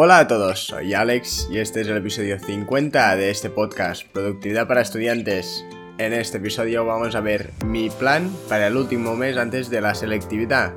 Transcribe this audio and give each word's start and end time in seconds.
Hola 0.00 0.20
a 0.20 0.28
todos, 0.28 0.68
soy 0.68 0.94
Alex 0.94 1.48
y 1.50 1.58
este 1.58 1.80
es 1.80 1.88
el 1.88 1.96
episodio 1.96 2.38
50 2.38 3.16
de 3.16 3.30
este 3.30 3.50
podcast, 3.50 4.06
Productividad 4.12 4.68
para 4.68 4.80
Estudiantes. 4.80 5.64
En 5.98 6.12
este 6.12 6.36
episodio 6.36 6.86
vamos 6.86 7.16
a 7.16 7.20
ver 7.20 7.50
mi 7.66 7.90
plan 7.90 8.32
para 8.48 8.68
el 8.68 8.76
último 8.76 9.16
mes 9.16 9.36
antes 9.36 9.70
de 9.70 9.80
la 9.80 9.96
selectividad 9.96 10.72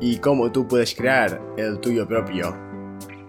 y 0.00 0.16
cómo 0.16 0.50
tú 0.50 0.66
puedes 0.66 0.92
crear 0.96 1.40
el 1.56 1.78
tuyo 1.78 2.08
propio. 2.08 2.58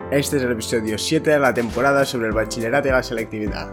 Este 0.10 0.38
es 0.38 0.42
el 0.42 0.54
episodio 0.54 0.98
7 0.98 1.30
de 1.30 1.40
la 1.40 1.54
temporada 1.54 2.06
sobre 2.06 2.30
el 2.30 2.34
bachillerato 2.34 2.88
y 2.88 2.92
la 2.92 3.04
selectividad. 3.04 3.72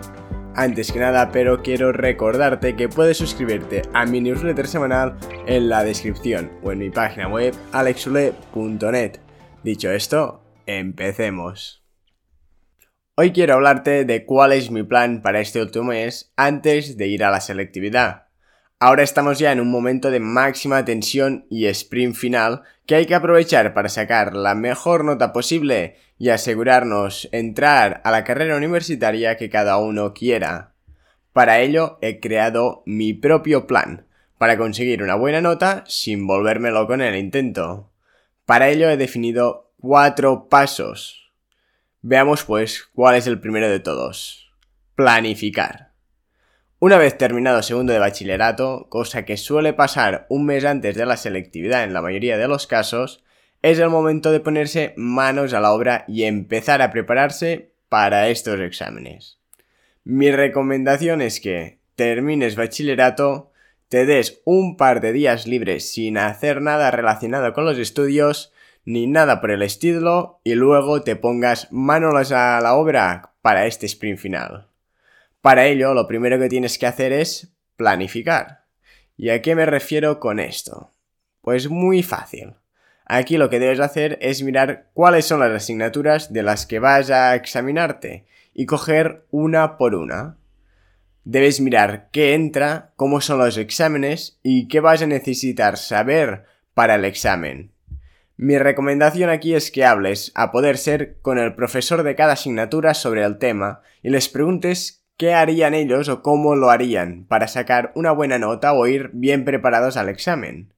Antes 0.55 0.93
que 0.93 1.01
nada, 1.01 1.33
pero 1.33 1.63
quiero 1.63 1.91
recordarte 1.91 2.77
que 2.77 2.91
puedes 2.91 3.17
suscribirte 3.17 3.81
a 3.95 4.05
mi 4.05 4.21
newsletter 4.21 4.69
semanal 4.69 5.17
en 5.47 5.71
la 5.71 5.85
descripción 5.85 6.53
o 6.63 6.71
en 6.71 6.81
mi 6.81 6.91
página 6.91 7.29
web 7.29 7.55
alexule.net. 7.73 9.21
Dicho 9.65 9.91
esto, 9.91 10.42
empecemos. 10.67 11.83
Hoy 13.15 13.33
quiero 13.33 13.55
hablarte 13.55 14.05
de 14.05 14.25
cuál 14.25 14.53
es 14.53 14.71
mi 14.71 14.83
plan 14.83 15.23
para 15.23 15.41
este 15.41 15.61
último 15.61 15.87
mes 15.87 16.33
antes 16.37 16.97
de 16.97 17.09
ir 17.09 17.25
a 17.25 17.31
la 17.31 17.41
selectividad. 17.41 18.29
Ahora 18.81 19.03
estamos 19.03 19.39
ya 19.39 19.53
en 19.53 19.61
un 19.61 19.71
momento 19.71 20.11
de 20.11 20.19
máxima 20.19 20.85
tensión 20.85 21.47
y 21.51 21.67
sprint 21.67 22.17
final 22.17 22.63
que 22.85 22.97
hay 22.97 23.07
que 23.07 23.15
aprovechar 23.15 23.75
para 23.75 23.89
sacar 23.89 24.35
la 24.35 24.55
mejor 24.55 25.05
nota 25.05 25.33
posible 25.33 25.97
y 26.19 26.31
asegurarnos 26.31 27.29
entrar 27.33 28.01
a 28.05 28.11
la 28.11 28.25
carrera 28.25 28.57
universitaria 28.57 29.37
que 29.37 29.51
cada 29.51 29.79
uno 29.79 30.15
quiera. 30.15 30.73
Para 31.33 31.61
ello 31.61 31.99
he 32.01 32.19
creado 32.19 32.83
mi 32.87 33.15
propio 33.15 33.67
plan, 33.67 34.07
para 34.37 34.59
conseguir 34.59 35.03
una 35.03 35.15
buena 35.15 35.41
nota 35.41 35.85
sin 35.87 36.27
volverme 36.27 36.71
loco 36.71 36.95
en 36.95 37.03
el 37.03 37.17
intento. 37.17 37.91
Para 38.47 38.69
ello 38.69 38.91
he 38.91 38.97
definido 38.97 39.72
cuatro 39.83 40.49
pasos. 40.49 41.33
Veamos 42.03 42.45
pues 42.45 42.85
cuál 42.95 43.17
es 43.17 43.27
el 43.27 43.41
primero 43.41 43.69
de 43.69 43.81
todos. 43.81 44.49
Planificar. 44.95 45.91
Una 46.79 46.99
vez 46.99 47.19
terminado 47.19 47.65
segundo 47.65 47.93
de 47.93 47.99
bachillerato, 47.99 48.87
cosa 48.89 49.25
que 49.25 49.37
suele 49.37 49.73
pasar 49.73 50.27
un 50.29 50.47
mes 50.47 50.65
antes 50.65 50.95
de 50.95 51.05
la 51.05 51.17
selectividad 51.17 51.83
en 51.83 51.95
la 51.95 52.01
mayoría 52.01 52.39
de 52.39 52.47
los 52.47 52.69
casos, 52.69 53.25
es 53.61 53.81
el 53.81 53.91
momento 53.91 54.31
de 54.31 54.39
ponerse 54.39 54.95
manos 54.97 55.53
a 55.53 55.61
la 55.61 55.73
obra 55.73 56.05
y 56.07 56.25
empezar 56.25 56.81
a 56.81 56.93
prepararse 56.93 57.73
para 57.89 58.29
estos 58.29 58.61
exámenes. 58.61 59.41
Mi 60.05 60.31
recomendación 60.31 61.21
es 61.21 61.41
que 61.41 61.81
termines 61.97 62.55
bachillerato, 62.55 63.51
te 63.89 64.07
des 64.07 64.43
un 64.45 64.77
par 64.77 65.01
de 65.01 65.13
días 65.13 65.49
libres 65.49 65.93
sin 65.93 66.19
hacer 66.19 66.63
nada 66.63 66.93
relacionado 66.93 67.53
con 67.53 67.65
los 67.65 67.79
estudios, 67.79 68.53
ni 68.85 69.07
nada 69.07 69.41
por 69.41 69.51
el 69.51 69.63
estilo, 69.63 70.41
y 70.45 70.55
luego 70.55 71.03
te 71.03 71.17
pongas 71.17 71.69
manos 71.71 72.33
a 72.33 72.61
la 72.61 72.75
obra 72.75 73.35
para 73.43 73.67
este 73.67 73.87
sprint 73.87 74.19
final. 74.19 74.69
Para 75.41 75.67
ello, 75.67 75.95
lo 75.95 76.07
primero 76.07 76.39
que 76.39 76.49
tienes 76.49 76.79
que 76.79 76.87
hacer 76.87 77.13
es 77.13 77.53
planificar. 77.77 78.65
¿Y 79.17 79.31
a 79.31 79.43
qué 79.43 79.55
me 79.55 79.67
refiero 79.67 80.21
con 80.21 80.39
esto? 80.41 80.93
Pues 81.41 81.69
muy 81.69 82.03
fácil. 82.03 82.55
Aquí 83.05 83.37
lo 83.37 83.51
que 83.51 83.59
debes 83.59 83.81
hacer 83.81 84.19
es 84.23 84.43
mirar 84.43 84.91
cuáles 84.95 85.27
son 85.27 85.41
las 85.41 85.51
asignaturas 85.51 86.33
de 86.33 86.43
las 86.43 86.67
que 86.67 86.79
vas 86.79 87.11
a 87.11 87.35
examinarte 87.35 88.27
y 88.55 88.67
coger 88.67 89.27
una 89.31 89.77
por 89.77 89.95
una. 89.95 90.39
Debes 91.25 91.61
mirar 91.61 92.09
qué 92.11 92.35
entra, 92.35 92.93
cómo 92.97 93.21
son 93.21 93.39
los 93.39 93.57
exámenes 93.57 94.39
y 94.43 94.69
qué 94.69 94.81
vas 94.81 95.03
a 95.03 95.07
necesitar 95.07 95.77
saber 95.77 96.45
para 96.75 96.95
el 96.95 97.05
examen. 97.05 97.73
Mi 98.43 98.59
recomendación 98.59 99.31
aquí 99.31 99.55
es 99.55 99.71
que 99.71 99.85
hables, 99.85 100.33
a 100.35 100.51
poder 100.51 100.77
ser, 100.77 101.21
con 101.23 101.39
el 101.39 101.55
profesor 101.55 102.03
de 102.03 102.17
cada 102.17 102.33
asignatura 102.33 102.93
sobre 102.93 103.23
el 103.23 103.39
tema 103.39 103.83
y 104.03 104.11
les 104.11 104.29
preguntes 104.29 105.05
qué 105.17 105.33
harían 105.33 105.75
ellos 105.75 106.09
o 106.09 106.23
cómo 106.23 106.57
lo 106.57 106.69
harían 106.69 107.25
para 107.27 107.47
sacar 107.47 107.93
una 107.95 108.11
buena 108.11 108.41
nota 108.41 108.73
o 108.73 108.89
ir 108.89 109.11
bien 109.13 109.45
preparados 109.45 109.97
al 109.97 110.09
examen. 110.09 110.75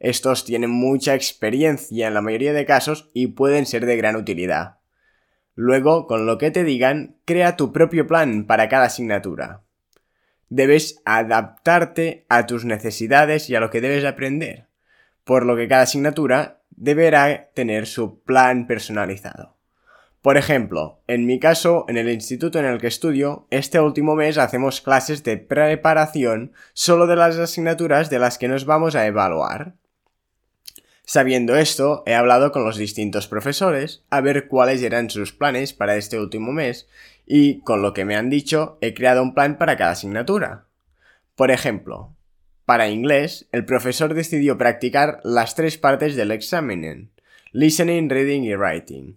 Estos 0.00 0.44
tienen 0.44 0.70
mucha 0.70 1.14
experiencia 1.14 2.08
en 2.08 2.14
la 2.14 2.22
mayoría 2.22 2.52
de 2.52 2.66
casos 2.66 3.08
y 3.14 3.28
pueden 3.28 3.66
ser 3.66 3.86
de 3.86 3.96
gran 3.96 4.16
utilidad. 4.16 4.78
Luego, 5.54 6.08
con 6.08 6.26
lo 6.26 6.38
que 6.38 6.50
te 6.50 6.64
digan, 6.64 7.18
crea 7.24 7.56
tu 7.56 7.72
propio 7.72 8.08
plan 8.08 8.48
para 8.48 8.68
cada 8.68 8.86
asignatura. 8.86 9.62
Debes 10.48 11.00
adaptarte 11.04 12.26
a 12.28 12.46
tus 12.46 12.64
necesidades 12.64 13.48
y 13.48 13.54
a 13.54 13.60
lo 13.60 13.70
que 13.70 13.80
debes 13.80 14.04
aprender, 14.04 14.66
por 15.22 15.46
lo 15.46 15.54
que 15.54 15.68
cada 15.68 15.82
asignatura 15.82 16.56
deberá 16.76 17.50
tener 17.54 17.86
su 17.86 18.22
plan 18.22 18.66
personalizado. 18.66 19.56
Por 20.26 20.36
ejemplo, 20.36 21.02
en 21.06 21.24
mi 21.24 21.38
caso, 21.38 21.84
en 21.88 21.96
el 21.96 22.10
instituto 22.10 22.58
en 22.58 22.64
el 22.64 22.80
que 22.80 22.88
estudio, 22.88 23.46
este 23.50 23.78
último 23.78 24.16
mes 24.16 24.38
hacemos 24.38 24.80
clases 24.80 25.22
de 25.22 25.36
preparación 25.36 26.52
solo 26.72 27.06
de 27.06 27.14
las 27.14 27.36
asignaturas 27.36 28.10
de 28.10 28.18
las 28.18 28.36
que 28.36 28.48
nos 28.48 28.64
vamos 28.64 28.96
a 28.96 29.06
evaluar. 29.06 29.74
Sabiendo 31.04 31.54
esto, 31.54 32.02
he 32.06 32.16
hablado 32.16 32.50
con 32.50 32.64
los 32.64 32.76
distintos 32.76 33.28
profesores 33.28 34.04
a 34.10 34.20
ver 34.20 34.48
cuáles 34.48 34.82
eran 34.82 35.10
sus 35.10 35.32
planes 35.32 35.72
para 35.72 35.94
este 35.94 36.18
último 36.18 36.50
mes 36.50 36.88
y, 37.24 37.60
con 37.60 37.80
lo 37.80 37.92
que 37.92 38.04
me 38.04 38.16
han 38.16 38.28
dicho, 38.28 38.78
he 38.80 38.94
creado 38.94 39.22
un 39.22 39.32
plan 39.32 39.56
para 39.56 39.76
cada 39.76 39.92
asignatura. 39.92 40.66
Por 41.36 41.52
ejemplo, 41.52 42.15
para 42.66 42.90
inglés, 42.90 43.48
el 43.52 43.64
profesor 43.64 44.12
decidió 44.12 44.58
practicar 44.58 45.20
las 45.22 45.54
tres 45.54 45.78
partes 45.78 46.16
del 46.16 46.32
examen, 46.32 47.10
listening, 47.52 48.10
reading 48.10 48.42
y 48.42 48.54
writing. 48.56 49.16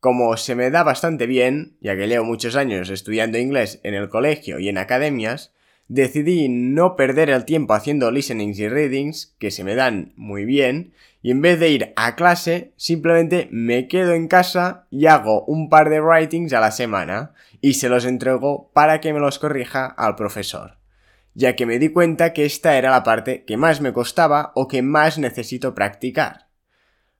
Como 0.00 0.36
se 0.36 0.56
me 0.56 0.70
da 0.70 0.82
bastante 0.82 1.26
bien, 1.26 1.76
ya 1.80 1.96
que 1.96 2.08
llevo 2.08 2.24
muchos 2.24 2.56
años 2.56 2.90
estudiando 2.90 3.38
inglés 3.38 3.80
en 3.84 3.94
el 3.94 4.08
colegio 4.08 4.58
y 4.58 4.68
en 4.68 4.76
academias, 4.76 5.52
decidí 5.86 6.48
no 6.48 6.96
perder 6.96 7.30
el 7.30 7.44
tiempo 7.44 7.74
haciendo 7.74 8.10
listenings 8.10 8.58
y 8.58 8.68
readings, 8.68 9.36
que 9.38 9.50
se 9.50 9.62
me 9.62 9.76
dan 9.76 10.12
muy 10.16 10.44
bien, 10.44 10.92
y 11.22 11.30
en 11.30 11.42
vez 11.42 11.60
de 11.60 11.68
ir 11.68 11.92
a 11.94 12.16
clase, 12.16 12.72
simplemente 12.76 13.48
me 13.52 13.86
quedo 13.86 14.14
en 14.14 14.26
casa 14.26 14.86
y 14.90 15.06
hago 15.06 15.44
un 15.44 15.68
par 15.68 15.90
de 15.90 16.00
writings 16.00 16.52
a 16.54 16.60
la 16.60 16.72
semana, 16.72 17.34
y 17.60 17.74
se 17.74 17.88
los 17.88 18.04
entrego 18.04 18.70
para 18.72 19.00
que 19.00 19.12
me 19.12 19.20
los 19.20 19.38
corrija 19.38 19.86
al 19.86 20.16
profesor, 20.16 20.79
ya 21.34 21.56
que 21.56 21.66
me 21.66 21.78
di 21.78 21.90
cuenta 21.90 22.32
que 22.32 22.44
esta 22.44 22.76
era 22.76 22.90
la 22.90 23.02
parte 23.02 23.44
que 23.44 23.56
más 23.56 23.80
me 23.80 23.92
costaba 23.92 24.52
o 24.54 24.68
que 24.68 24.82
más 24.82 25.18
necesito 25.18 25.74
practicar. 25.74 26.48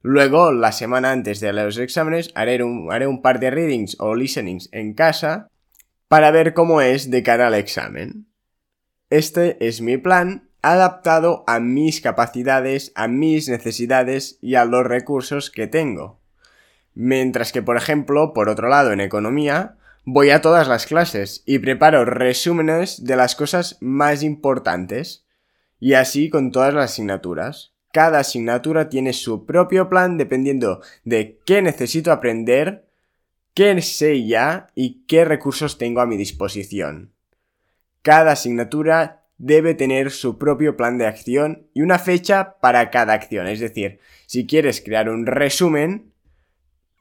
Luego, 0.01 0.51
la 0.51 0.71
semana 0.71 1.11
antes 1.11 1.39
de 1.39 1.53
los 1.53 1.77
exámenes, 1.77 2.31
haré 2.33 2.63
un, 2.63 2.91
haré 2.91 3.07
un 3.07 3.21
par 3.21 3.39
de 3.39 3.51
readings 3.51 3.97
o 3.99 4.15
listenings 4.15 4.69
en 4.71 4.93
casa 4.93 5.47
para 6.07 6.31
ver 6.31 6.53
cómo 6.53 6.81
es 6.81 7.11
de 7.11 7.23
cara 7.23 7.47
al 7.47 7.53
examen. 7.53 8.27
Este 9.09 9.65
es 9.65 9.81
mi 9.81 9.97
plan 9.97 10.49
adaptado 10.61 11.43
a 11.47 11.59
mis 11.59 12.01
capacidades, 12.01 12.91
a 12.95 13.07
mis 13.07 13.47
necesidades 13.49 14.37
y 14.41 14.55
a 14.55 14.65
los 14.65 14.85
recursos 14.85 15.51
que 15.51 15.67
tengo. 15.67 16.19
Mientras 16.93 17.51
que, 17.51 17.61
por 17.61 17.77
ejemplo, 17.77 18.33
por 18.33 18.49
otro 18.49 18.67
lado, 18.69 18.91
en 18.91 18.99
economía, 18.99 19.77
voy 20.03 20.29
a 20.31 20.41
todas 20.41 20.67
las 20.67 20.85
clases 20.85 21.43
y 21.45 21.59
preparo 21.59 22.05
resúmenes 22.05 23.03
de 23.03 23.15
las 23.15 23.35
cosas 23.35 23.77
más 23.81 24.23
importantes. 24.23 25.25
Y 25.79 25.93
así 25.93 26.29
con 26.29 26.51
todas 26.51 26.73
las 26.73 26.91
asignaturas 26.91 27.71
cada 27.91 28.19
asignatura 28.19 28.89
tiene 28.89 29.13
su 29.13 29.45
propio 29.45 29.89
plan 29.89 30.17
dependiendo 30.17 30.81
de 31.03 31.39
qué 31.45 31.61
necesito 31.61 32.11
aprender, 32.11 32.87
qué 33.53 33.81
sé 33.81 34.25
ya 34.25 34.67
y 34.75 35.03
qué 35.07 35.25
recursos 35.25 35.77
tengo 35.77 36.01
a 36.01 36.05
mi 36.05 36.17
disposición. 36.17 37.11
Cada 38.01 38.31
asignatura 38.31 39.25
debe 39.37 39.73
tener 39.73 40.11
su 40.11 40.37
propio 40.37 40.77
plan 40.77 40.97
de 40.97 41.07
acción 41.07 41.67
y 41.73 41.81
una 41.81 41.99
fecha 41.99 42.57
para 42.61 42.89
cada 42.91 43.13
acción. 43.13 43.47
Es 43.47 43.59
decir, 43.59 43.99
si 44.25 44.47
quieres 44.47 44.81
crear 44.81 45.09
un 45.09 45.25
resumen, 45.25 46.13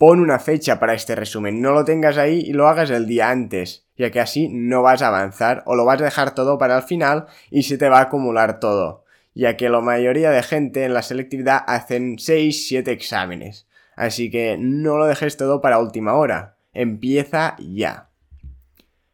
pon 0.01 0.19
una 0.19 0.41
fecha 0.41 0.81
para 0.81 0.95
este 0.95 1.15
resumen. 1.15 1.61
No 1.61 1.71
lo 1.71 1.85
tengas 1.85 2.17
ahí 2.17 2.41
y 2.41 2.55
lo 2.55 2.67
hagas 2.67 2.91
el 2.91 3.07
día 3.07 3.31
antes, 3.31 3.87
ya 3.97 4.11
que 4.11 4.19
así 4.19 4.49
no 4.49 4.83
vas 4.83 5.03
a 5.03 5.09
avanzar 5.09 5.63
o 5.67 5.77
lo 5.77 5.85
vas 5.85 6.01
a 6.01 6.05
dejar 6.05 6.35
todo 6.35 6.59
para 6.59 6.79
el 6.79 6.83
final 6.83 7.27
y 7.51 7.63
se 7.63 7.79
te 7.79 7.89
va 7.89 7.99
a 7.99 8.03
acumular 8.03 8.59
todo 8.59 9.05
ya 9.35 9.57
que 9.57 9.69
la 9.69 9.81
mayoría 9.81 10.31
de 10.31 10.43
gente 10.43 10.85
en 10.85 10.95
la 10.95 11.03
selectividad 11.03 11.63
hacen 11.67 12.17
6-7 12.17 12.89
exámenes. 12.89 13.67
Así 13.97 14.31
que 14.31 14.57
no 14.59 14.97
lo 14.97 15.07
dejes 15.07 15.37
todo 15.37 15.61
para 15.61 15.79
última 15.79 16.15
hora. 16.15 16.57
Empieza 16.73 17.57
ya. 17.59 18.09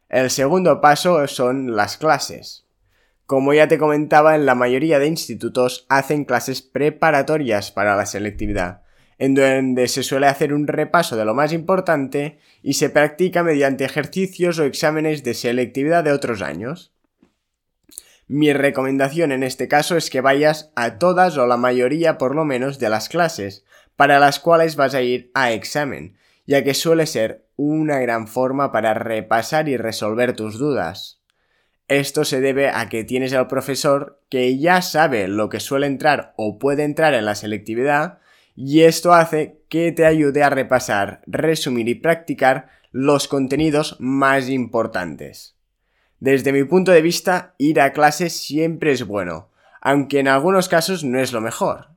El 0.09 0.29
segundo 0.29 0.79
paso 0.79 1.27
son 1.27 1.75
las 1.75 1.97
clases. 1.97 2.65
Como 3.25 3.53
ya 3.53 3.67
te 3.67 3.77
comentaba, 3.77 4.35
en 4.35 4.45
la 4.45 4.55
mayoría 4.55 4.99
de 4.99 5.07
institutos 5.07 5.85
hacen 5.89 6.23
clases 6.23 6.61
preparatorias 6.61 7.71
para 7.71 7.97
la 7.97 8.05
selectividad, 8.05 8.83
en 9.19 9.33
donde 9.33 9.87
se 9.87 10.03
suele 10.03 10.27
hacer 10.27 10.53
un 10.53 10.67
repaso 10.67 11.15
de 11.15 11.25
lo 11.25 11.33
más 11.33 11.53
importante 11.53 12.39
y 12.61 12.73
se 12.73 12.89
practica 12.89 13.43
mediante 13.43 13.85
ejercicios 13.85 14.59
o 14.59 14.63
exámenes 14.63 15.23
de 15.23 15.33
selectividad 15.33 16.03
de 16.03 16.11
otros 16.11 16.41
años. 16.41 16.93
Mi 18.27 18.51
recomendación 18.51 19.31
en 19.31 19.43
este 19.43 19.67
caso 19.67 19.95
es 19.95 20.09
que 20.09 20.21
vayas 20.21 20.71
a 20.75 20.99
todas 20.99 21.37
o 21.37 21.47
la 21.47 21.57
mayoría 21.57 22.17
por 22.17 22.35
lo 22.35 22.43
menos 22.43 22.77
de 22.77 22.89
las 22.89 23.09
clases, 23.09 23.63
para 23.95 24.19
las 24.19 24.39
cuales 24.39 24.75
vas 24.75 24.93
a 24.93 25.01
ir 25.01 25.31
a 25.33 25.51
examen, 25.51 26.17
ya 26.45 26.63
que 26.63 26.73
suele 26.73 27.05
ser 27.05 27.45
una 27.55 27.99
gran 27.99 28.27
forma 28.27 28.71
para 28.71 28.93
repasar 28.93 29.69
y 29.69 29.77
resolver 29.77 30.35
tus 30.35 30.59
dudas. 30.59 31.21
Esto 31.87 32.25
se 32.25 32.41
debe 32.41 32.69
a 32.69 32.89
que 32.89 33.05
tienes 33.05 33.33
al 33.33 33.47
profesor 33.47 34.21
que 34.29 34.57
ya 34.57 34.81
sabe 34.81 35.29
lo 35.29 35.47
que 35.47 35.61
suele 35.61 35.87
entrar 35.87 36.33
o 36.35 36.59
puede 36.59 36.83
entrar 36.83 37.13
en 37.13 37.25
la 37.25 37.33
selectividad 37.33 38.19
y 38.57 38.81
esto 38.81 39.13
hace 39.13 39.61
que 39.69 39.91
te 39.91 40.03
ayude 40.03 40.41
a 40.41 40.49
repasar, 40.49 41.21
resumir 41.27 41.87
y 41.87 41.93
practicar 41.93 42.69
los 42.91 43.27
contenidos 43.27 43.95
más 43.99 44.49
importantes. 44.49 45.55
Desde 46.19 46.51
mi 46.51 46.63
punto 46.63 46.91
de 46.91 47.03
vista, 47.03 47.53
ir 47.59 47.79
a 47.79 47.93
clase 47.93 48.31
siempre 48.31 48.91
es 48.91 49.05
bueno, 49.05 49.49
aunque 49.79 50.19
en 50.19 50.27
algunos 50.27 50.69
casos 50.69 51.03
no 51.03 51.19
es 51.19 51.33
lo 51.33 51.39
mejor. 51.39 51.89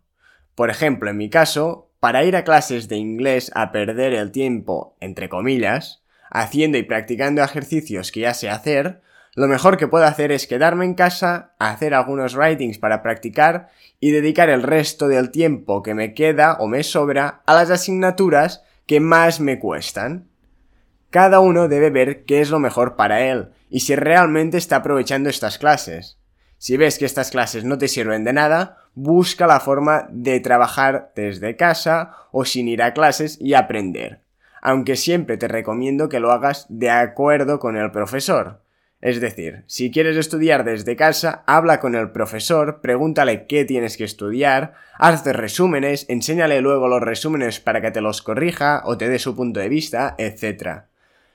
Por 0.55 0.69
ejemplo, 0.69 1.09
en 1.09 1.17
mi 1.17 1.31
caso, 1.31 1.91
para 1.99 2.25
ir 2.25 2.37
a 2.37 2.45
clases 2.45 2.89
de 2.89 2.97
inglés 2.97 3.51
a 3.55 3.73
perder 3.73 4.13
el 4.13 4.31
tiempo, 4.31 4.99
entre 5.01 5.31
comillas, 5.31 6.03
haciendo 6.31 6.77
y 6.77 6.83
practicando 6.83 7.43
ejercicios 7.43 8.13
que 8.13 8.21
ya 8.21 8.35
sé 8.35 8.51
hacer, 8.51 9.01
lo 9.35 9.47
mejor 9.47 9.77
que 9.77 9.87
puedo 9.87 10.05
hacer 10.05 10.33
es 10.33 10.49
quedarme 10.49 10.85
en 10.85 10.95
casa, 10.95 11.55
hacer 11.59 11.95
algunos 11.95 12.35
writings 12.35 12.79
para 12.79 13.01
practicar 13.01 13.69
y 14.01 14.11
dedicar 14.11 14.51
el 14.51 14.63
resto 14.63 15.07
del 15.07 15.31
tiempo 15.31 15.83
que 15.83 15.95
me 15.95 16.15
queda 16.15 16.57
o 16.59 16.67
me 16.67 16.83
sobra 16.83 17.43
a 17.47 17.55
las 17.55 17.71
asignaturas 17.71 18.65
que 18.87 18.99
más 18.99 19.39
me 19.39 19.61
cuestan. 19.61 20.29
Cada 21.11 21.39
uno 21.39 21.69
debe 21.69 21.91
ver 21.91 22.25
qué 22.25 22.41
es 22.41 22.51
lo 22.51 22.59
mejor 22.59 22.97
para 22.97 23.21
él 23.21 23.51
y 23.69 23.81
si 23.81 23.95
realmente 23.95 24.59
está 24.59 24.77
aprovechando 24.77 25.31
estas 25.31 25.59
clases. 25.59 26.19
Si 26.59 26.77
ves 26.77 26.99
que 26.99 27.07
estas 27.07 27.31
clases 27.31 27.65
no 27.65 27.79
te 27.79 27.89
sirven 27.89 28.25
de 28.25 28.33
nada, 28.33 28.79
busca 28.95 29.47
la 29.47 29.61
forma 29.61 30.09
de 30.11 30.41
trabajar 30.41 31.13
desde 31.15 31.57
casa 31.57 32.17
o 32.33 32.45
sin 32.45 32.67
ir 32.67 32.83
a 32.83 32.93
clases 32.95 33.39
y 33.41 33.55
aprender. 33.55 34.23
Aunque 34.61 34.97
siempre 34.97 35.37
te 35.37 35.49
recomiendo 35.49 36.09
que 36.09 36.21
lo 36.21 36.33
hagas 36.33 36.67
de 36.69 36.91
acuerdo 36.91 37.61
con 37.61 37.77
el 37.77 37.93
profesor 37.93 38.61
es 39.01 39.21
decir, 39.21 39.65
si 39.67 39.91
quieres 39.91 40.17
estudiar 40.17 40.65
desde 40.65 40.95
casa, 40.95 41.43
habla 41.47 41.81
con 41.81 41.95
el 41.95 42.11
profesor, 42.11 42.81
pregúntale 42.83 43.47
qué 43.47 43.65
tienes 43.65 43.97
que 43.97 44.05
estudiar, 44.05 44.75
hazte 44.99 45.33
resúmenes, 45.33 46.05
enséñale 46.11 46.61
luego 46.61 46.87
los 46.87 47.01
resúmenes 47.01 47.61
para 47.61 47.81
que 47.81 47.91
te 47.91 48.03
los 48.03 48.21
corrija 48.21 48.83
o 48.85 48.99
te 48.99 49.09
dé 49.09 49.19
su 49.19 49.35
punto 49.35 49.59
de 49.61 49.71
vista, 49.71 50.17
etc. 50.19 50.83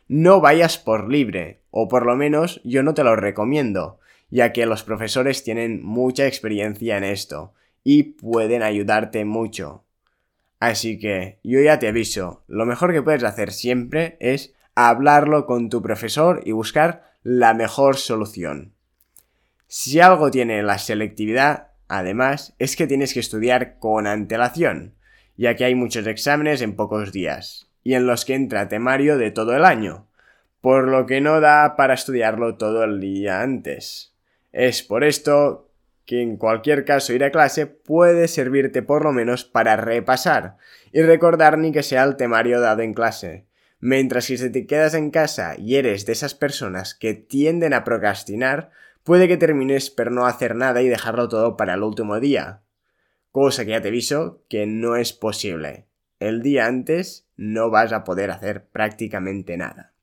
No 0.08 0.42
vayas 0.42 0.78
por 0.78 1.10
libre, 1.10 1.62
o 1.72 1.88
por 1.88 2.06
lo 2.06 2.16
menos 2.16 2.62
yo 2.64 2.84
no 2.84 2.94
te 2.94 3.04
lo 3.04 3.16
recomiendo, 3.16 4.00
ya 4.30 4.54
que 4.54 4.68
los 4.68 4.84
profesores 4.84 5.44
tienen 5.44 5.84
mucha 5.84 6.28
experiencia 6.28 6.98
en 6.98 7.04
esto 7.04 7.54
y 7.84 8.04
pueden 8.04 8.62
ayudarte 8.62 9.26
mucho. 9.26 9.84
Así 10.60 11.00
que 11.00 11.40
yo 11.44 11.60
ya 11.62 11.80
te 11.80 11.88
aviso, 11.88 12.44
lo 12.48 12.68
mejor 12.68 12.94
que 12.94 13.02
puedes 13.02 13.24
hacer 13.24 13.52
siempre 13.52 14.18
es 14.20 14.54
hablarlo 14.76 15.48
con 15.48 15.70
tu 15.70 15.82
profesor 15.82 16.42
y 16.46 16.52
buscar 16.52 17.15
la 17.26 17.56
mejor 17.56 17.98
solución. 17.98 18.76
Si 19.68 20.00
algo 20.00 20.30
tiene 20.30 20.62
la 20.62 20.78
selectividad, 20.78 21.70
además, 21.88 22.54
es 22.60 22.76
que 22.76 22.86
tienes 22.86 23.16
que 23.16 23.20
estudiar 23.20 23.80
con 23.80 24.06
antelación, 24.06 24.94
ya 25.36 25.56
que 25.56 25.66
hay 25.66 25.74
muchos 25.74 26.06
exámenes 26.06 26.62
en 26.62 26.76
pocos 26.76 27.12
días, 27.12 27.68
y 27.84 27.96
en 27.96 28.06
los 28.06 28.26
que 28.26 28.36
entra 28.36 28.70
temario 28.70 29.18
de 29.18 29.32
todo 29.32 29.56
el 29.56 29.66
año, 29.66 30.06
por 30.62 30.88
lo 30.88 31.08
que 31.08 31.20
no 31.20 31.42
da 31.42 31.76
para 31.76 31.96
estudiarlo 31.96 32.58
todo 32.58 32.84
el 32.84 33.00
día 33.00 33.42
antes. 33.42 34.14
Es 34.54 34.84
por 34.84 35.04
esto 35.04 35.72
que 36.06 36.22
en 36.22 36.38
cualquier 36.38 36.86
caso 36.86 37.12
ir 37.12 37.24
a 37.24 37.32
clase 37.32 37.66
puede 37.66 38.28
servirte 38.28 38.84
por 38.84 39.04
lo 39.04 39.12
menos 39.12 39.46
para 39.46 39.78
repasar 39.78 40.58
y 40.92 41.02
recordar 41.02 41.58
ni 41.58 41.72
que 41.72 41.82
sea 41.82 42.04
el 42.04 42.18
temario 42.18 42.60
dado 42.60 42.84
en 42.84 42.94
clase, 42.94 43.48
Mientras 43.88 44.26
que 44.26 44.38
si 44.40 44.50
te 44.50 44.66
quedas 44.66 44.96
en 44.96 45.12
casa 45.12 45.54
y 45.60 45.76
eres 45.76 46.08
de 46.08 46.14
esas 46.14 46.34
personas 46.34 46.96
que 46.96 47.14
tienden 47.14 47.72
a 47.72 47.84
procrastinar, 47.84 48.72
puede 49.04 49.28
que 49.28 49.38
termines 49.38 49.92
por 49.92 50.12
no 50.12 50.26
hacer 50.26 50.56
nada 50.56 50.82
y 50.82 50.88
dejarlo 50.88 51.30
todo 51.30 51.56
para 51.56 51.76
el 51.76 51.84
último 51.84 52.20
día. 52.20 52.64
Cosa 53.32 53.64
que 53.64 53.70
ya 53.70 53.82
te 53.84 53.90
aviso 53.90 54.42
que 54.50 54.66
no 54.66 54.96
es 54.96 55.14
posible. 55.14 55.86
El 56.20 56.42
día 56.42 56.66
antes 56.66 57.28
no 57.38 57.70
vas 57.70 57.94
a 57.94 58.04
poder 58.04 58.32
hacer 58.32 58.66
prácticamente 58.66 59.56
nada. 59.56 59.94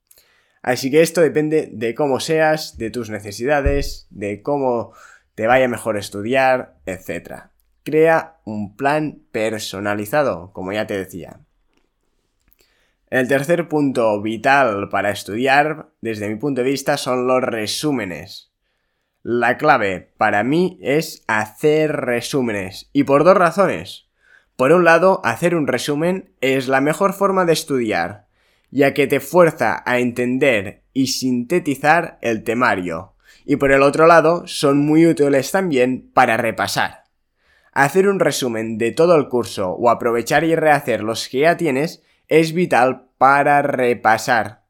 Así 0.62 0.88
que 0.93 1.02
esto 1.02 1.20
depende 1.20 1.69
de 1.73 1.96
cómo 1.96 2.20
seas, 2.20 2.79
de 2.79 2.93
tus 2.93 3.11
necesidades, 3.11 4.06
de 4.11 4.43
cómo 4.43 4.93
te 5.34 5.49
vaya 5.49 5.67
mejor 5.67 5.96
estudiar, 5.96 6.76
etc. 6.87 7.46
Crea 7.82 8.37
un 8.44 8.76
plan 8.76 9.25
personalizado, 9.32 10.52
como 10.52 10.73
ya 10.73 10.87
te 10.87 10.96
decía. 10.96 11.40
El 13.12 13.28
tercer 13.28 13.68
punto 13.68 14.22
vital 14.22 14.88
para 14.88 15.10
estudiar, 15.10 15.90
desde 16.00 16.30
mi 16.30 16.36
punto 16.36 16.62
de 16.62 16.70
vista, 16.70 16.96
son 16.96 17.26
los 17.26 17.42
resúmenes. 17.42 18.54
La 19.22 19.58
clave 19.58 20.14
para 20.16 20.42
mí 20.44 20.78
es 20.80 21.22
hacer 21.26 21.92
resúmenes, 21.92 22.88
y 22.94 23.04
por 23.04 23.24
dos 23.24 23.36
razones. 23.36 24.06
Por 24.56 24.72
un 24.72 24.86
lado, 24.86 25.20
hacer 25.24 25.54
un 25.54 25.66
resumen 25.66 26.32
es 26.40 26.68
la 26.68 26.80
mejor 26.80 27.12
forma 27.12 27.44
de 27.44 27.52
estudiar, 27.52 28.28
ya 28.70 28.94
que 28.94 29.06
te 29.06 29.20
fuerza 29.20 29.82
a 29.84 29.98
entender 29.98 30.84
y 30.94 31.08
sintetizar 31.08 32.16
el 32.22 32.44
temario, 32.44 33.12
y 33.44 33.56
por 33.56 33.72
el 33.72 33.82
otro 33.82 34.06
lado, 34.06 34.46
son 34.46 34.78
muy 34.78 35.06
útiles 35.06 35.50
también 35.50 36.10
para 36.14 36.38
repasar. 36.38 37.04
Hacer 37.72 38.08
un 38.08 38.20
resumen 38.20 38.78
de 38.78 38.90
todo 38.92 39.16
el 39.16 39.28
curso 39.28 39.72
o 39.72 39.90
aprovechar 39.90 40.44
y 40.44 40.54
rehacer 40.54 41.02
los 41.02 41.28
que 41.28 41.40
ya 41.40 41.58
tienes 41.58 42.02
es 42.32 42.55
vital 42.55 43.08
para 43.19 43.61
repasar. 43.61 44.62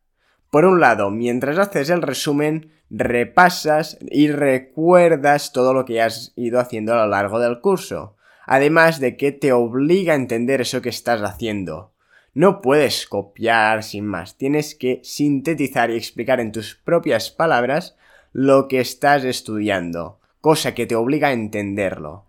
Por 0.50 0.64
un 0.64 0.80
lado, 0.80 1.10
mientras 1.10 1.58
haces 1.58 1.90
el 1.90 2.02
resumen, 2.02 2.72
repasas 2.90 3.98
y 4.10 4.32
recuerdas 4.32 5.52
todo 5.52 5.72
lo 5.72 5.84
que 5.84 6.02
has 6.02 6.32
ido 6.34 6.58
haciendo 6.58 6.92
a 6.92 7.04
lo 7.04 7.06
largo 7.06 7.38
del 7.38 7.60
curso, 7.60 8.16
además 8.46 8.98
de 8.98 9.16
que 9.16 9.30
te 9.30 9.52
obliga 9.52 10.12
a 10.12 10.16
entender 10.16 10.60
eso 10.60 10.82
que 10.82 10.88
estás 10.88 11.22
haciendo. 11.22 11.92
No 12.34 12.62
puedes 12.62 13.06
copiar 13.06 13.84
sin 13.84 14.06
más, 14.06 14.36
tienes 14.36 14.74
que 14.74 15.00
sintetizar 15.04 15.92
y 15.92 15.96
explicar 15.96 16.40
en 16.40 16.50
tus 16.50 16.74
propias 16.74 17.30
palabras 17.30 17.94
lo 18.32 18.66
que 18.66 18.80
estás 18.80 19.22
estudiando, 19.22 20.18
cosa 20.40 20.74
que 20.74 20.86
te 20.86 20.96
obliga 20.96 21.28
a 21.28 21.32
entenderlo. 21.32 22.24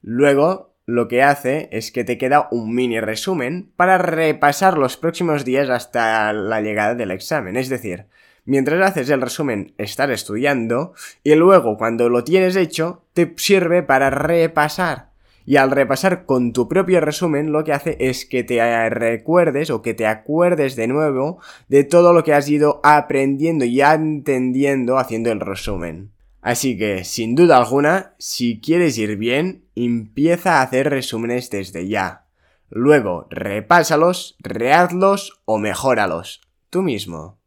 Luego, 0.00 0.69
lo 0.90 1.08
que 1.08 1.22
hace 1.22 1.68
es 1.72 1.92
que 1.92 2.04
te 2.04 2.18
queda 2.18 2.48
un 2.50 2.74
mini 2.74 3.00
resumen 3.00 3.70
para 3.76 3.96
repasar 3.98 4.76
los 4.76 4.96
próximos 4.96 5.44
días 5.44 5.70
hasta 5.70 6.32
la 6.32 6.60
llegada 6.60 6.94
del 6.94 7.12
examen. 7.12 7.56
Es 7.56 7.68
decir, 7.68 8.06
mientras 8.44 8.80
haces 8.82 9.08
el 9.10 9.20
resumen 9.20 9.72
estás 9.78 10.10
estudiando 10.10 10.94
y 11.22 11.34
luego 11.36 11.78
cuando 11.78 12.08
lo 12.08 12.24
tienes 12.24 12.56
hecho 12.56 13.04
te 13.12 13.32
sirve 13.36 13.82
para 13.82 14.10
repasar. 14.10 15.10
Y 15.46 15.56
al 15.56 15.70
repasar 15.70 16.26
con 16.26 16.52
tu 16.52 16.68
propio 16.68 17.00
resumen 17.00 17.52
lo 17.52 17.64
que 17.64 17.72
hace 17.72 17.96
es 17.98 18.26
que 18.26 18.44
te 18.44 18.90
recuerdes 18.90 19.70
o 19.70 19.82
que 19.82 19.94
te 19.94 20.06
acuerdes 20.06 20.76
de 20.76 20.86
nuevo 20.86 21.40
de 21.68 21.84
todo 21.84 22.12
lo 22.12 22.24
que 22.24 22.34
has 22.34 22.48
ido 22.48 22.80
aprendiendo 22.82 23.64
y 23.64 23.80
entendiendo 23.80 24.98
haciendo 24.98 25.32
el 25.32 25.40
resumen. 25.40 26.10
Así 26.42 26.78
que, 26.78 27.04
sin 27.04 27.34
duda 27.34 27.58
alguna, 27.58 28.14
si 28.18 28.60
quieres 28.60 28.96
ir 28.96 29.16
bien, 29.16 29.66
empieza 29.74 30.58
a 30.58 30.62
hacer 30.62 30.88
resúmenes 30.88 31.50
desde 31.50 31.86
ya. 31.86 32.26
Luego, 32.70 33.26
repásalos, 33.30 34.36
rehazlos 34.38 35.40
o 35.44 35.58
mejóralos, 35.58 36.40
tú 36.70 36.82
mismo. 36.82 37.38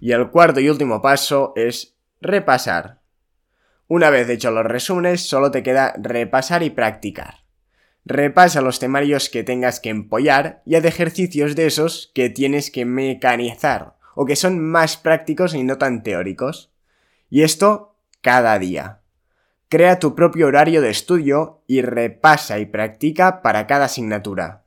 Y 0.00 0.12
el 0.12 0.30
cuarto 0.30 0.60
y 0.60 0.68
último 0.68 1.00
paso 1.00 1.52
es 1.56 1.94
repasar. 2.20 3.00
Una 3.86 4.10
vez 4.10 4.28
hechos 4.28 4.52
los 4.52 4.64
resúmenes, 4.64 5.20
solo 5.26 5.50
te 5.50 5.62
queda 5.62 5.94
repasar 5.98 6.62
y 6.62 6.70
practicar. 6.70 7.44
Repasa 8.04 8.60
los 8.60 8.80
temarios 8.80 9.30
que 9.30 9.44
tengas 9.44 9.78
que 9.78 9.90
empollar 9.90 10.62
y 10.66 10.74
haz 10.74 10.84
ejercicios 10.84 11.54
de 11.54 11.66
esos 11.66 12.10
que 12.14 12.28
tienes 12.28 12.70
que 12.70 12.84
mecanizar 12.84 13.96
o 14.14 14.26
que 14.26 14.36
son 14.36 14.60
más 14.60 14.96
prácticos 14.96 15.54
y 15.54 15.62
no 15.64 15.78
tan 15.78 16.02
teóricos. 16.02 16.73
Y 17.34 17.42
esto 17.42 17.96
cada 18.20 18.56
día. 18.60 19.00
Crea 19.68 19.98
tu 19.98 20.14
propio 20.14 20.46
horario 20.46 20.80
de 20.80 20.90
estudio 20.90 21.64
y 21.66 21.82
repasa 21.82 22.60
y 22.60 22.66
practica 22.66 23.42
para 23.42 23.66
cada 23.66 23.86
asignatura. 23.86 24.62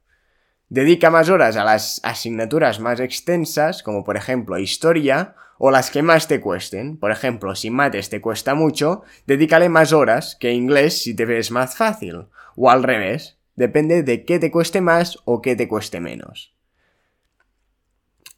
Dedica 0.67 1.09
más 1.09 1.29
horas 1.29 1.55
a 1.55 1.63
las 1.63 2.01
asignaturas 2.03 2.81
más 2.81 2.99
extensas, 2.99 3.83
como 3.83 4.03
por 4.03 4.17
ejemplo 4.17 4.57
historia, 4.57 5.35
o 5.57 5.71
las 5.71 5.91
que 5.91 6.01
más 6.01 6.27
te 6.27 6.41
cuesten. 6.41 6.97
Por 6.97 7.11
ejemplo, 7.11 7.55
si 7.55 7.69
mates 7.69 8.09
te 8.09 8.19
cuesta 8.19 8.53
mucho, 8.53 9.03
dedícale 9.27 9.69
más 9.69 9.93
horas 9.93 10.35
que 10.37 10.51
inglés 10.51 11.01
si 11.01 11.15
te 11.15 11.23
ves 11.23 11.51
más 11.51 11.77
fácil. 11.77 12.27
O 12.57 12.69
al 12.69 12.83
revés, 12.83 13.37
depende 13.55 14.03
de 14.03 14.25
qué 14.25 14.39
te 14.39 14.51
cueste 14.51 14.81
más 14.81 15.19
o 15.23 15.41
qué 15.41 15.55
te 15.55 15.69
cueste 15.69 16.01
menos. 16.01 16.56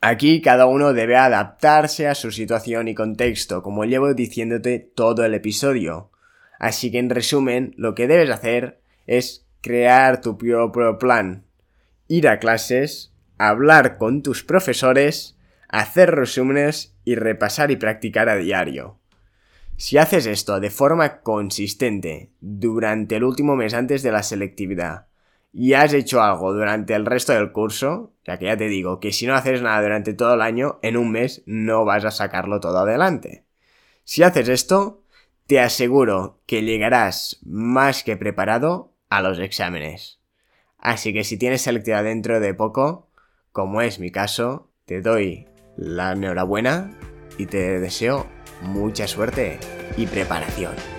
Aquí 0.02 0.42
cada 0.42 0.66
uno 0.66 0.94
debe 0.94 1.18
adaptarse 1.18 2.08
a 2.08 2.16
su 2.16 2.32
situación 2.32 2.88
y 2.88 2.96
contexto, 2.96 3.62
como 3.62 3.84
llevo 3.84 4.14
diciéndote 4.14 4.80
todo 4.80 5.26
el 5.26 5.34
episodio. 5.34 6.10
Así 6.58 6.90
que 6.90 7.00
en 7.00 7.10
resumen, 7.10 7.74
lo 7.76 7.96
que 7.96 8.08
debes 8.08 8.30
hacer 8.30 8.80
es 9.08 9.46
crear 9.62 10.22
tu 10.22 10.38
propio 10.38 10.98
plan, 11.00 11.44
ir 12.08 12.30
a 12.30 12.40
clases, 12.40 13.14
hablar 13.38 13.98
con 13.98 14.24
tus 14.24 14.44
profesores, 14.44 15.38
hacer 15.68 16.12
resúmenes 16.12 16.96
y 17.04 17.16
repasar 17.16 17.70
y 17.70 17.76
practicar 17.76 18.30
a 18.30 18.38
diario. 18.38 19.00
Si 19.76 19.98
haces 19.98 20.28
esto 20.28 20.62
de 20.62 20.70
forma 20.70 21.20
consistente 21.22 22.32
durante 22.40 23.18
el 23.18 23.26
último 23.26 23.58
mes 23.58 23.74
antes 23.74 24.02
de 24.02 24.14
la 24.14 24.24
selectividad 24.24 25.09
y 25.52 25.74
has 25.74 25.94
hecho 25.94 26.22
algo 26.22 26.54
durante 26.54 26.94
el 26.94 27.06
resto 27.06 27.34
del 27.34 27.52
curso, 27.52 28.14
ya 28.26 28.38
que 28.38 28.46
ya 28.46 28.58
te 28.58 28.68
digo 28.68 29.00
que 29.00 29.12
si 29.12 29.26
no 29.26 29.36
haces 29.36 29.62
nada 29.62 29.82
durante 29.82 30.14
todo 30.14 30.36
el 30.36 30.42
año, 30.42 30.80
en 30.82 30.98
un 30.98 31.12
mes 31.12 31.44
no 31.46 31.86
vas 31.86 32.06
a 32.06 32.12
sacarlo 32.12 32.60
todo 32.60 32.80
adelante. 32.80 33.46
Si 34.04 34.24
haces 34.24 34.50
esto, 34.50 35.04
te 35.48 35.60
aseguro 35.60 36.42
que 36.46 36.62
llegarás 36.62 37.40
más 37.44 38.04
que 38.04 38.18
preparado 38.18 38.94
a 39.10 39.22
los 39.22 39.40
exámenes. 39.40 40.20
Así 40.78 41.14
que 41.14 41.24
si 41.24 41.38
tienes 41.38 41.64
selectividad 41.64 42.04
dentro 42.04 42.40
de 42.40 42.54
poco, 42.54 43.10
como 43.52 43.82
es 43.82 44.00
mi 44.00 44.12
caso, 44.12 44.72
te 44.86 45.02
doy 45.02 45.48
la 45.76 46.12
enhorabuena 46.12 46.92
y 47.38 47.48
te 47.48 47.80
deseo 47.80 48.28
mucha 48.62 49.08
suerte 49.08 49.60
y 49.98 50.06
preparación. 50.08 50.99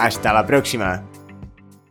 Hasta 0.00 0.32
la 0.32 0.46
próxima. 0.46 1.09